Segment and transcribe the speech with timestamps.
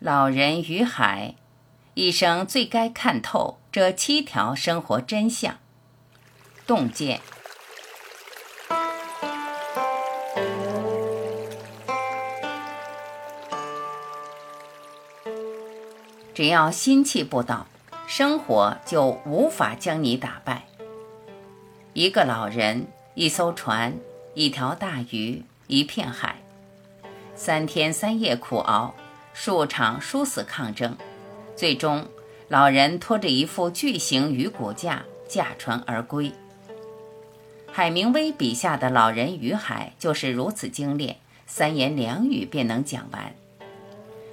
[0.00, 1.34] 老人与海，
[1.94, 5.58] 一生最该看透这七条生活真相。
[6.68, 7.20] 洞见。
[16.32, 17.66] 只要心气不倒，
[18.06, 20.62] 生活就无法将你打败。
[21.92, 23.92] 一个老人，一艘船，
[24.34, 26.36] 一条大鱼，一片海，
[27.34, 28.94] 三天三夜苦熬。
[29.40, 30.96] 数场殊死抗争，
[31.54, 32.08] 最终，
[32.48, 36.32] 老人拖着一副巨型鱼骨架驾船而归。
[37.70, 43.32] 海明威笔下的老人与海就是如此精炼，三言两语便能讲完。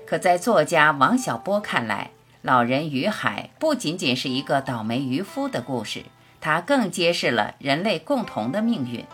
[0.07, 2.09] 可在作家王小波看来，
[2.41, 6.05] 老人与海不仅仅是一个倒霉渔夫的故事，
[6.41, 9.05] 它更揭示了人类共同的命运。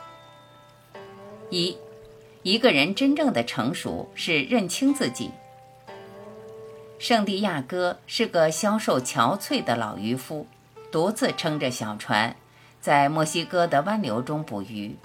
[1.50, 1.78] 一，
[2.44, 5.32] 一个人真正的成熟是认清自己。
[7.02, 10.46] 圣地亚哥是个消瘦憔悴的老渔夫，
[10.92, 12.36] 独自撑着小船，
[12.80, 14.96] 在墨西哥的湾流中捕鱼。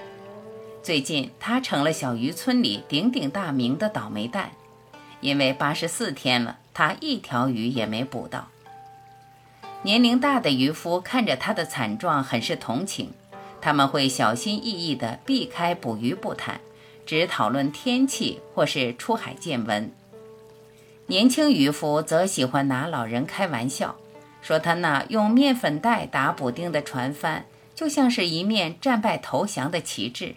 [0.82, 4.50] 最近，他成了小渔村里鼎鼎大名的倒霉蛋，
[5.22, 8.48] 因为八十四天了，他一条鱼也没捕到。
[9.80, 13.14] 年龄大的渔夫看着他的惨状，很是同情。
[13.62, 16.60] 他们会小心翼翼地避开捕鱼不谈，
[17.06, 19.90] 只讨论天气或是出海见闻。
[21.08, 23.94] 年轻渔夫则喜欢拿老人开玩笑，
[24.42, 27.44] 说他那用面粉袋打补丁的船帆，
[27.76, 30.34] 就像是一面战败投降的旗帜。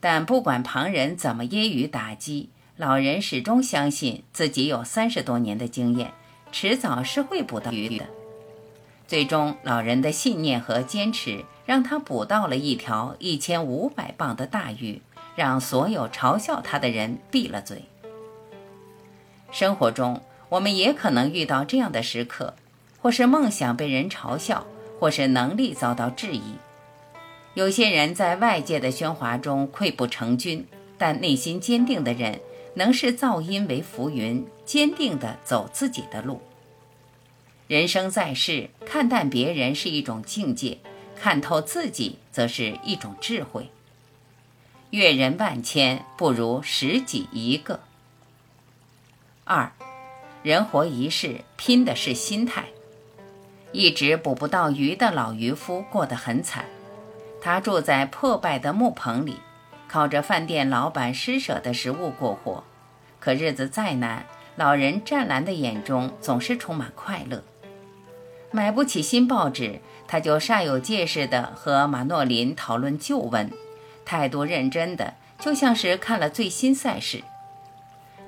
[0.00, 6.12] 但不管旁人怎么揶揄打击，老人始终相信自己有三十多年的经验，
[6.50, 8.04] 迟早是会捕到鱼的。
[9.06, 15.00] 最终，老人的信念和坚持让他捕到了一条一千五百磅的大鱼，
[15.36, 17.84] 让所有嘲笑他的人闭了嘴。
[19.52, 22.54] 生活中，我们也可能遇到这样的时刻，
[23.00, 24.66] 或是梦想被人嘲笑，
[24.98, 26.54] 或是能力遭到质疑。
[27.54, 32.40] 有些人在外界的喧哗中溃不成军，但内心坚定的人
[32.74, 36.40] 能视噪音为浮云，坚定地走自己的路。
[37.68, 40.78] 人生在世，看淡别人是一种境界，
[41.14, 43.68] 看透自己则是一种智慧。
[44.88, 47.80] 阅人万千，不如识己一个。
[49.54, 49.70] 二，
[50.42, 52.64] 人活一世，拼的是心态。
[53.70, 56.64] 一直捕不到鱼的老渔夫过得很惨，
[57.38, 59.40] 他住在破败的木棚里，
[59.86, 62.64] 靠着饭店老板施舍的食物过活。
[63.20, 64.24] 可日子再难，
[64.56, 67.44] 老人湛蓝的眼中总是充满快乐。
[68.52, 73.52] 买不起新报纸，他就煞有介事地和马诺林讨论旧闻，
[74.06, 77.22] 态度认真的，就像是看了最新赛事。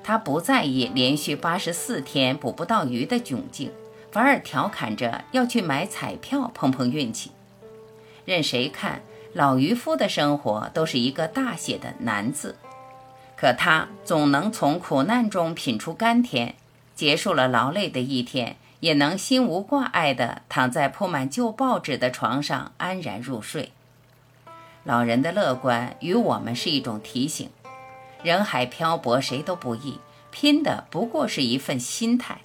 [0.07, 3.71] 他不在意连续八十四天捕不到鱼的窘境，
[4.11, 7.31] 反而调侃着要去买彩票碰碰运气。
[8.23, 9.01] 任谁看，
[9.33, 12.55] 老渔夫的生活都是一个大写的难字。
[13.35, 16.53] 可他总能从苦难中品出甘甜，
[16.93, 23.71] 结束了劳累的一天，也能心无挂碍地躺在铺满旧报纸的床上安然入睡。
[24.83, 27.49] 老人的乐观与我们是一种提醒。
[28.25, 29.99] 人海漂泊，谁都不易，
[30.31, 32.41] 拼的不过是一份心态。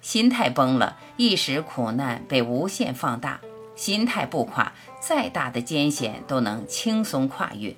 [0.00, 3.38] 心态崩了，一时苦难被无限放大；
[3.76, 7.76] 心态不垮，再大的艰险都能轻松跨越。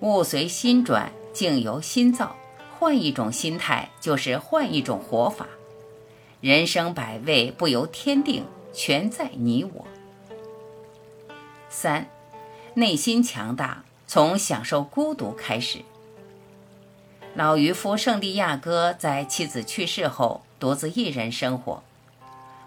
[0.00, 2.34] 物随心转，境由心造，
[2.80, 5.46] 换一种心态，就是换一种活法。
[6.40, 9.86] 人生百味不由天定，全在你我。
[11.68, 12.10] 三，
[12.74, 15.78] 内心强大，从享受孤独开始。
[17.34, 21.80] 老渔夫圣地亚哥在妻子去世后独自一人生活，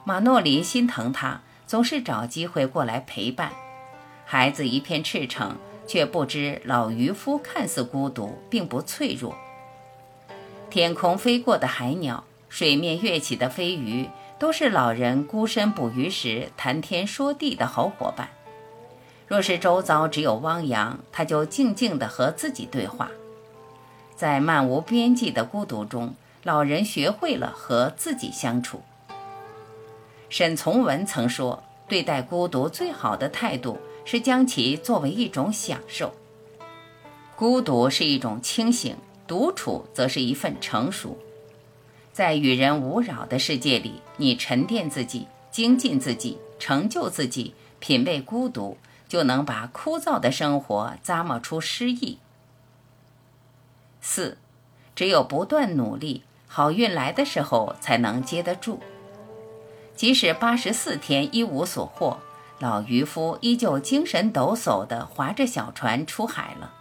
[0.06, 3.52] 马诺林心疼他，总是找机会过来陪伴。
[4.26, 9.36] 孩子一片赤诚，却不知老渔夫看似孤独，并不脆弱。
[10.70, 14.10] 天空飞过的海鸟，水面跃起的飞鱼，
[14.40, 18.30] 都是老人孤身捕鱼时谈天说地的好伙伴。
[19.28, 23.12] 若是周遭只有汪洋，他就静静地和自己对话。
[24.16, 28.82] 在漫无边际的孤独中，老人学会了和自己相处。
[30.30, 36.14] 沈从文曾说：“对待孤独最好的态度是将其作为一种享受。
[37.36, 38.96] 孤独是一种清醒，
[39.28, 41.18] 独处则是一份成熟。
[42.12, 48.78] 在与人无扰的世界里，你沉淀自己，精进自己，成就自己，品味孤独，
[49.08, 52.20] 就能把枯燥的生活咂摸出诗意。”
[54.06, 54.38] 四，
[54.96, 58.82] 只有不断努力，好运来的时候才能接得住。
[59.96, 62.20] 即使八十四天一无所获，
[62.60, 66.74] 老渔夫依旧精神抖擞地划着小船出海了。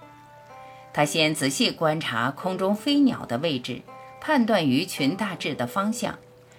[0.92, 3.82] 他先仔细观察空中飞鸟的位置，
[4.20, 6.18] 判断鱼群大致的方向，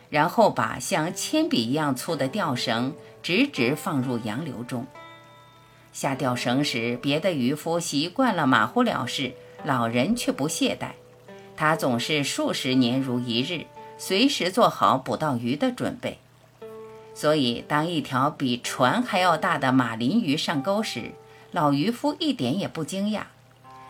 [0.09, 4.87] 然后把像铅笔一样粗的钓绳直直放入洋流中。
[5.91, 9.33] 下钓绳时，别的渔夫习惯了马虎了事，
[9.63, 10.91] 老人却不懈怠。
[11.55, 13.65] 他总是数十年如一日，
[13.97, 16.17] 随时做好捕到鱼的准备。
[17.15, 21.11] 所以，当一条比船还要大的马林鱼上钩时，
[21.51, 23.21] 老渔夫一点也不惊讶。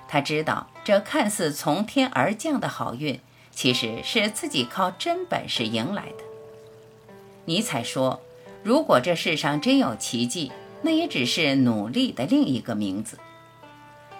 [0.09, 3.19] 他知道，这看似从天而降的好运，
[3.51, 6.23] 其实是自己靠真本事赢来的。
[7.45, 8.21] 尼采说
[8.61, 13.17] ：“如果这世上真有奇迹，那也只是努力的另一个名字。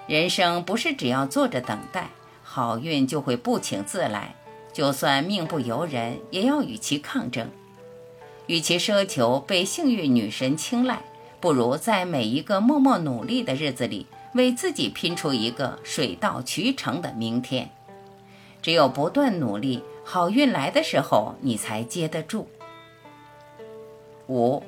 [0.07, 2.09] 人生不是只要坐着等待。”
[2.45, 4.35] 好运就会不请自来，
[4.71, 7.49] 就算命不由人，也要与其抗争。
[8.45, 11.01] 与其奢求被幸运女神青睐，
[11.39, 14.05] 不如在每一个默默努力的日子里，
[14.35, 17.71] 为自己拼出一个水到渠成的明天。
[18.61, 22.47] 只有不断努力，好运来的时候，你才接得住。
[24.27, 24.61] 五，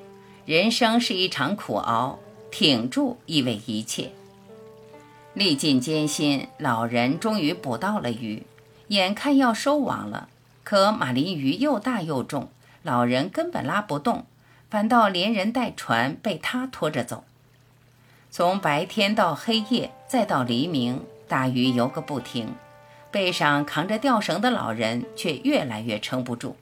[0.45, 2.17] 人生是一场苦熬，
[2.49, 4.11] 挺住意味一切。
[5.35, 8.43] 历尽艰辛，老人终于捕到了鱼，
[8.87, 10.29] 眼看要收网了。
[10.63, 12.47] 可马林鱼又大又重，
[12.83, 14.25] 老人根本拉不动，
[14.69, 17.25] 反倒连人带船被他拖着走。
[18.31, 22.55] 从白天到黑夜，再到黎明，大鱼游个不停，
[23.11, 26.55] 背上扛着吊绳的老人却越来越撑不住，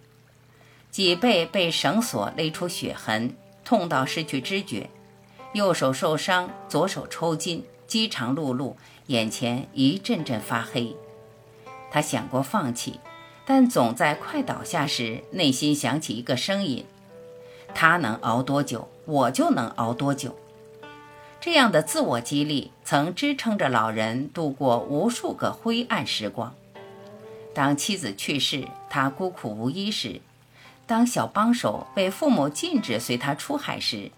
[0.89, 4.89] 脊背被绳索勒出血痕，痛到失去知觉，
[5.53, 7.63] 右手受伤，左手抽筋。
[7.87, 8.75] 饥肠辘辘，
[9.07, 10.95] 眼前一阵阵发黑。
[11.91, 12.99] 他想过放弃，
[13.45, 16.85] 但总在快倒下时，内心响起一个声音
[17.75, 20.35] ：“他能熬多久，我就能熬多久。”
[21.39, 26.55] 这样的自我激励曾支撑着老人度过无数个灰暗时光。
[27.53, 30.21] 当妻子去世，他孤苦无依时；
[30.87, 34.09] 当小帮手被父母禁止随他出海时；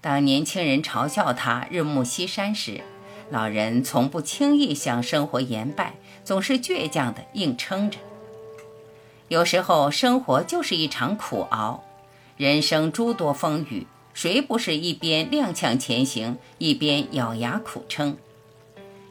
[0.00, 2.82] 当年轻人嘲笑他日暮西山时。
[3.28, 5.94] 老人从不轻易向生活言败，
[6.24, 7.98] 总是倔强地硬撑着。
[9.28, 11.82] 有时候，生活就是一场苦熬，
[12.36, 18.16] 人生诸多风雨，谁不是一边踉跄前行，一边咬牙苦撑？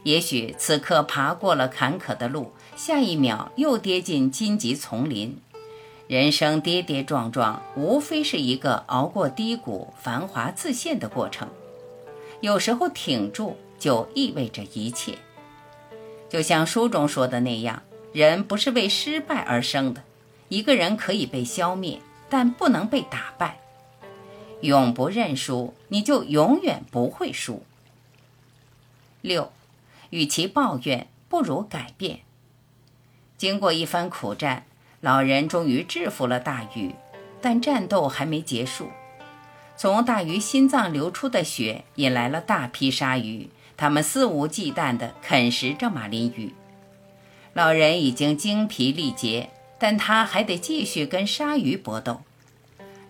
[0.04, 5.38] 也许此刻爬过了坎坷的路，下一秒又跌进荆棘丛林。
[6.08, 11.50] 人生跌跌撞撞，无非是一个熬过低谷、繁华自现的过程。
[12.40, 13.58] 有时候挺住。
[13.86, 15.20] 就意味着一切，
[16.28, 17.84] 就像书中说的那样，
[18.14, 20.02] 人不是为失败而生的。
[20.50, 23.60] 一个人可以被消灭，但不能被打败。
[24.62, 27.62] 永不认输，你就永远不会输。
[29.22, 29.52] 六，
[30.10, 32.22] 与其抱怨，不如改变。
[33.38, 34.66] 经过一番苦战，
[35.00, 36.96] 老人终于制服了大鱼，
[37.40, 38.90] 但战斗还没结束。
[39.78, 43.48] 从大鱼心脏流出的血引来了大批鲨鱼。
[43.78, 46.54] 他们肆无忌惮地啃食着马林鱼，
[47.54, 52.22] 老人已经精疲力竭，但他还得继续跟鲨鱼搏斗。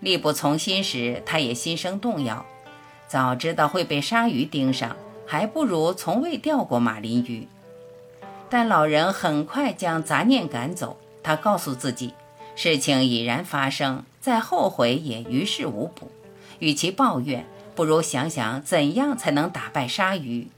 [0.00, 2.44] 力不从心时，他也心生动摇。
[3.08, 7.46] 早知道会被鲨鱼盯上，还不如从未钓过马林鱼。
[8.50, 12.12] 但老人很快将杂念赶走，他告诉自己，
[12.56, 16.10] 事情已然发生，再后悔也于事无补。
[16.58, 20.48] 与其抱怨，不如想想怎样才能打败鲨鱼。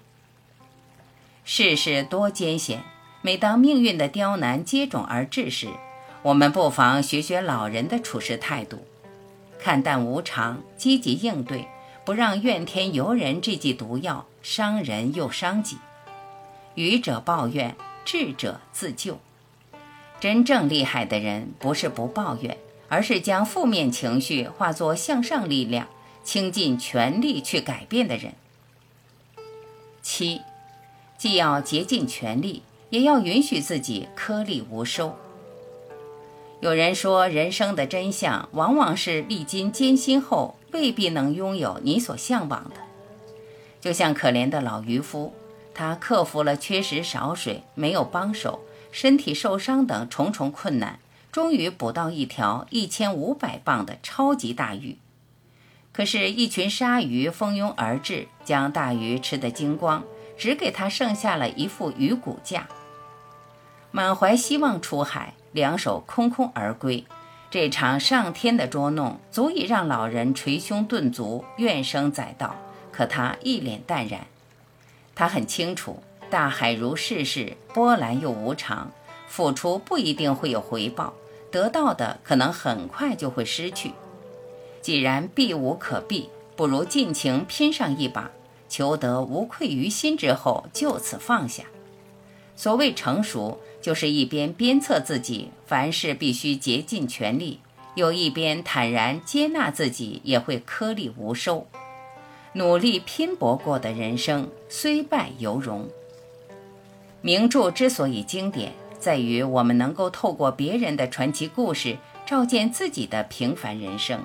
[1.51, 2.85] 世事多艰险，
[3.23, 5.69] 每当命运的刁难接踵而至时，
[6.21, 8.87] 我们不妨学学老人的处事态度，
[9.59, 11.67] 看淡无常，积极应对，
[12.05, 15.79] 不让怨天尤人这剂毒药伤人又伤己。
[16.75, 17.75] 愚者抱怨，
[18.05, 19.19] 智者自救。
[20.21, 22.59] 真正厉害的人，不是不抱怨，
[22.91, 25.89] 而是将负面情绪化作向上力量，
[26.23, 28.35] 倾尽全力去改变的人。
[30.03, 30.43] 七。
[31.19, 35.17] 既要竭尽全力，也要允许自己颗粒无收。
[36.61, 42.81] 有人说，人生的真相往往是历经艰辛后，未必能拥有你所向往的。
[43.81, 45.35] 就像可怜的老渔夫，
[45.75, 48.61] 他克服了缺食少水、没有帮手、
[48.93, 51.01] 身体受伤等重重困难，
[51.33, 54.97] 终于捕到一条一千五百磅的超级大鱼。
[55.93, 60.05] 可是，一群鲨鱼蜂拥而至，将大鱼吃得精光。
[60.39, 62.67] 只给他剩下了一副鱼骨架。
[63.91, 67.05] 满怀希望出海，两手空空而归。
[67.51, 72.55] 这场上天的捉弄，足以让老人捶胸顿足，怨声载道。
[72.93, 74.27] 可他一脸淡然。
[75.15, 78.91] 他很清楚，大海如世事，波澜又无常，
[79.27, 81.15] 付出不一定会有回报，
[81.51, 83.93] 得到的可能很快就会失去。
[84.83, 88.31] 既然避无可避，不如尽情拼上一把，
[88.69, 91.65] 求得无愧于心之后，就此放下。
[92.57, 93.59] 所谓成熟。
[93.81, 97.61] 就是一边鞭策自己凡事必须竭尽全力，
[97.95, 101.69] 又一边坦然接纳自己也会颗粒无收。
[102.55, 105.89] 努力拼搏过的人生，虽败犹荣。
[107.23, 114.21] 名著之所以经典，在于我们能够透过别人的传奇故事，照见自己的平凡人生。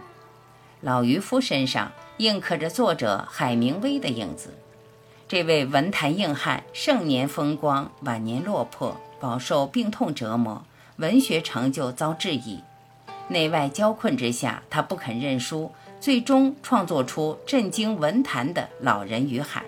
[0.82, 4.54] 老渔夫身上印刻着作者海明威的影子。
[5.28, 8.98] 这位文坛硬汉，盛年风光，晚年落魄。
[9.20, 10.66] 饱受病痛折磨，
[10.98, 12.62] 文学成就遭质疑，
[13.30, 19.62] 内外交困之下，他不肯认输，最终创作出震惊文坛的《老人与海》。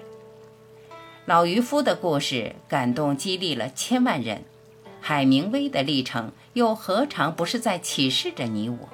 [1.23, 4.43] 老渔夫的故事感动激励了千万人，
[4.99, 8.89] 海明威的历程又何尝不是在启示着你我？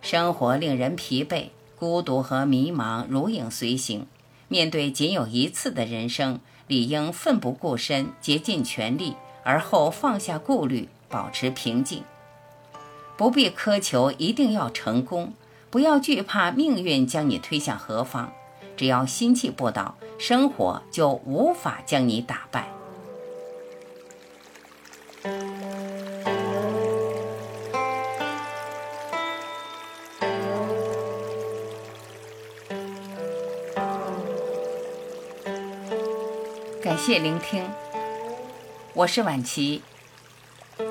[0.00, 1.48] 生活令人疲惫，
[1.78, 4.06] 孤独和迷茫如影随形，
[4.48, 9.14] 面对仅有一次的人生，理应奋不顾身，竭尽全力。
[9.44, 12.02] 而后放下顾虑，保持平静，
[13.16, 15.32] 不必苛求一定要成功，
[15.70, 18.30] 不要惧怕命运将你推向何方。
[18.76, 22.68] 只要心气不倒，生活就无法将你打败。
[36.98, 37.64] 谢聆听。
[38.92, 39.82] 我是晚琪，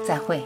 [0.07, 0.41] 再会。